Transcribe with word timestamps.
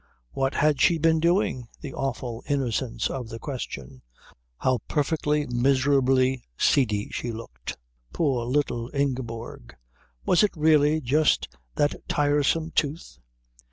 What 0.31 0.55
had 0.55 0.81
she 0.81 0.97
been 0.97 1.19
doing? 1.19 1.67
(the 1.81 1.93
awful 1.93 2.43
innocence 2.49 3.07
of 3.07 3.29
the 3.29 3.37
question) 3.37 4.01
how 4.57 4.79
perfectly 4.87 5.45
miserably 5.45 6.43
seedy 6.57 7.09
she 7.11 7.31
looked; 7.31 7.77
poor 8.11 8.43
little 8.47 8.89
Ingeborg; 8.95 9.75
was 10.25 10.41
it 10.41 10.55
really 10.57 11.01
just 11.01 11.49
that 11.75 11.93
tiresome 12.07 12.71
tooth? 12.71 13.19